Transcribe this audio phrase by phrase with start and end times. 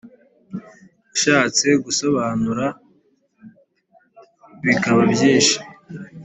[1.15, 2.65] ishatse gusobanura
[4.63, 5.57] bikaba byinshi.